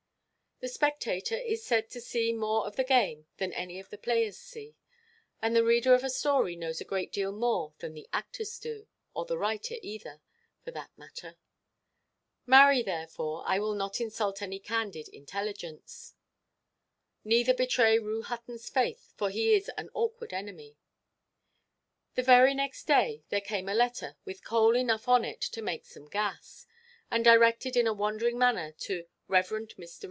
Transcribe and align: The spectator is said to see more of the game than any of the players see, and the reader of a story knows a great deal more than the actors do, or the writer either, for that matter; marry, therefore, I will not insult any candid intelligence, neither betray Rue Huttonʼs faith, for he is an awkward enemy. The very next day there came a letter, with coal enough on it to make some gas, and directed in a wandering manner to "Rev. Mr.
The 0.63 0.67
spectator 0.69 1.33
is 1.35 1.65
said 1.65 1.89
to 1.89 1.99
see 1.99 2.31
more 2.31 2.67
of 2.67 2.75
the 2.75 2.83
game 2.83 3.25
than 3.37 3.51
any 3.53 3.79
of 3.79 3.89
the 3.89 3.97
players 3.97 4.37
see, 4.37 4.75
and 5.41 5.55
the 5.55 5.63
reader 5.65 5.95
of 5.95 6.03
a 6.03 6.09
story 6.11 6.55
knows 6.55 6.79
a 6.79 6.85
great 6.85 7.11
deal 7.11 7.31
more 7.31 7.73
than 7.79 7.95
the 7.95 8.07
actors 8.13 8.59
do, 8.59 8.85
or 9.15 9.25
the 9.25 9.39
writer 9.39 9.77
either, 9.81 10.21
for 10.63 10.69
that 10.69 10.95
matter; 10.95 11.35
marry, 12.45 12.83
therefore, 12.83 13.41
I 13.47 13.57
will 13.57 13.73
not 13.73 13.99
insult 13.99 14.43
any 14.43 14.59
candid 14.59 15.07
intelligence, 15.09 16.13
neither 17.23 17.55
betray 17.55 17.97
Rue 17.97 18.21
Huttonʼs 18.21 18.69
faith, 18.69 19.13
for 19.17 19.31
he 19.31 19.55
is 19.55 19.67
an 19.79 19.89
awkward 19.95 20.31
enemy. 20.31 20.77
The 22.13 22.21
very 22.21 22.53
next 22.53 22.83
day 22.83 23.23
there 23.29 23.41
came 23.41 23.67
a 23.67 23.73
letter, 23.73 24.15
with 24.25 24.43
coal 24.45 24.75
enough 24.75 25.07
on 25.07 25.25
it 25.25 25.41
to 25.41 25.63
make 25.63 25.87
some 25.87 26.05
gas, 26.07 26.67
and 27.09 27.23
directed 27.25 27.75
in 27.75 27.87
a 27.87 27.93
wandering 27.95 28.37
manner 28.37 28.73
to 28.81 29.07
"Rev. 29.27 29.49
Mr. 29.49 29.99